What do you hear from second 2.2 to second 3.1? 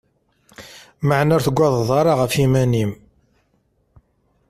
yiman-im.